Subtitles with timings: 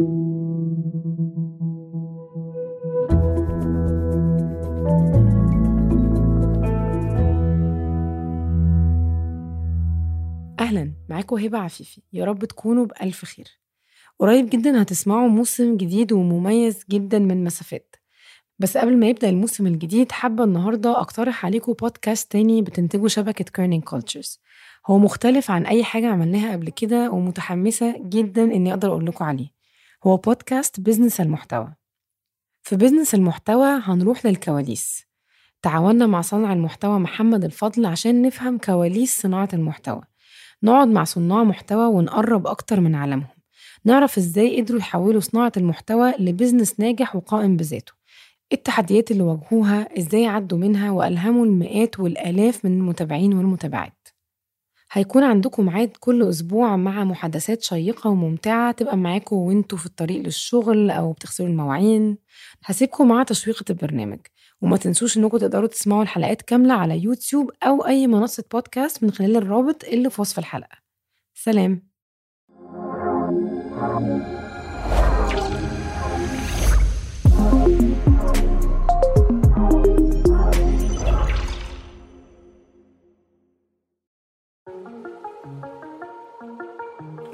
[0.00, 0.08] أهلا
[11.08, 12.02] معاكم هبة عفيفي.
[12.12, 13.46] يا رب تكونوا بألف خير.
[14.18, 17.96] قريب جدا هتسمعوا موسم جديد ومميز جدا من مسافات.
[18.58, 23.82] بس قبل ما يبدأ الموسم الجديد حابة النهاردة أقترح عليكم بودكاست تاني بتنتجه شبكة Kerning
[23.82, 24.40] Cultures
[24.86, 29.57] هو مختلف عن أي حاجة عملناها قبل كده ومتحمسة جدا إني أقدر أقول لكم عليه.
[30.06, 31.74] هو بودكاست بزنس المحتوى.
[32.62, 35.06] في بزنس المحتوى هنروح للكواليس.
[35.62, 40.00] تعاوننا مع صانع المحتوى محمد الفضل عشان نفهم كواليس صناعة المحتوى.
[40.62, 43.38] نقعد مع صناع محتوى ونقرب أكتر من عالمهم.
[43.84, 47.92] نعرف إزاي قدروا يحولوا صناعة المحتوى لبزنس ناجح وقائم بذاته.
[48.52, 54.08] التحديات اللي واجهوها إزاي عدوا منها وألهموا المئات والآلاف من المتابعين والمتابعات.
[54.92, 60.90] هيكون عندكم ميعاد كل أسبوع مع محادثات شيقة وممتعة تبقى معاكم وانتوا في الطريق للشغل
[60.90, 62.18] أو بتغسلوا المواعين.
[62.64, 64.18] هسيبكم مع تشويقة البرنامج.
[64.60, 69.36] وما تنسوش إنكم تقدروا تسمعوا الحلقات كاملة على يوتيوب أو أي منصة بودكاست من خلال
[69.36, 70.78] الرابط اللي في وصف الحلقة.
[71.34, 71.88] سلام.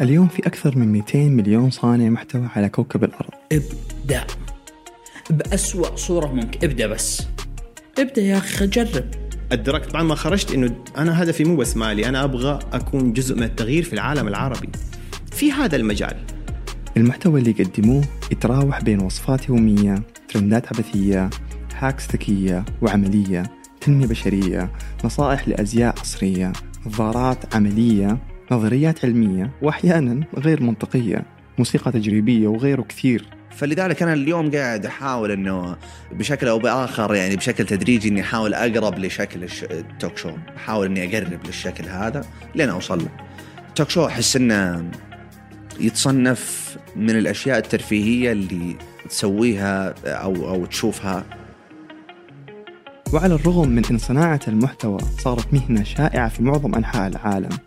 [0.00, 3.30] اليوم في أكثر من 200 مليون صانع محتوى على كوكب الأرض.
[3.52, 4.24] ابدأ.
[5.30, 6.58] بأسوأ صورة ممكن.
[6.68, 7.26] ابدأ بس.
[7.98, 9.04] ابدأ يا أخي جرب.
[9.52, 13.42] أدركت بعد ما خرجت إنه أنا هدفي مو بس مالي أنا أبغى أكون جزء من
[13.42, 14.68] التغيير في العالم العربي.
[15.32, 16.16] في هذا المجال.
[16.96, 21.30] المحتوى اللي يقدموه يتراوح بين وصفات يومية ترندات عبثية
[21.78, 23.42] هاكس ذكية وعملية
[23.80, 24.72] تنمية بشرية
[25.04, 26.52] نصائح لأزياء عصرية
[26.86, 28.33] نظارات عملية.
[28.50, 31.22] نظريات علمية وأحيانا غير منطقية
[31.58, 35.76] موسيقى تجريبية وغيره كثير فلذلك أنا اليوم قاعد أحاول إنه
[36.12, 41.46] بشكل أو بآخر يعني بشكل تدريجي إني أحاول أقرب لشكل التوك شو، أحاول إني أقرب
[41.46, 42.24] للشكل هذا
[42.54, 43.08] لين أوصل له.
[43.68, 44.90] التوك شو أحس إنه
[45.80, 48.76] يتصنف من الأشياء الترفيهية اللي
[49.08, 51.24] تسويها أو أو تشوفها
[53.12, 57.58] وعلى الرغم من أن صناعة المحتوى صارت مهنة شائعة في معظم أنحاء العالم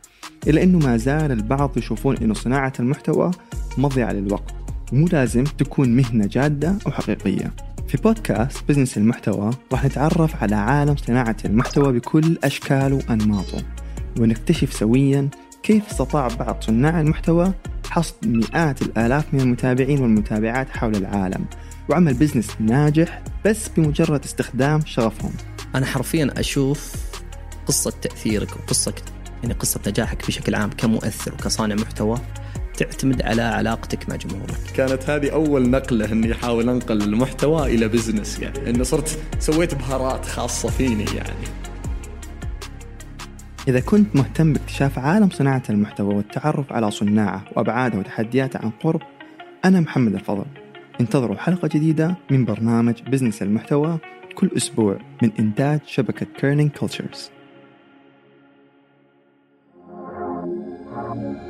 [0.47, 3.31] إلا أنه ما زال البعض يشوفون أن صناعة المحتوى
[3.77, 4.55] مضيعة للوقت
[4.93, 7.53] ومو لازم تكون مهنة جادة أو حقيقية.
[7.87, 13.63] في بودكاست بزنس المحتوى راح نتعرف على عالم صناعة المحتوى بكل أشكاله وأنماطه
[14.19, 15.29] ونكتشف سويا
[15.63, 17.53] كيف استطاع بعض صناع المحتوى
[17.89, 21.45] حصد مئات الآلاف من المتابعين والمتابعات حول العالم
[21.89, 25.31] وعمل بزنس ناجح بس بمجرد استخدام شغفهم.
[25.75, 26.95] أنا حرفيا أشوف
[27.67, 28.93] قصة تأثيرك وقصة
[29.43, 32.17] يعني قصة نجاحك بشكل عام كمؤثر وكصانع محتوى
[32.77, 34.59] تعتمد على علاقتك مع جمهورك.
[34.75, 40.25] كانت هذه أول نقلة إني أحاول أنقل المحتوى إلى بزنس يعني انه صرت سويت بهارات
[40.25, 41.47] خاصة فيني يعني.
[43.67, 49.01] إذا كنت مهتم باكتشاف عالم صناعة المحتوى والتعرف على صناعه وأبعاده وتحدياته عن قرب
[49.65, 50.45] أنا محمد الفضل.
[51.01, 53.99] انتظروا حلقة جديدة من برنامج بزنس المحتوى
[54.35, 57.31] كل أسبوع من إنتاج شبكة Kerning Cultures
[61.17, 61.46] Amen.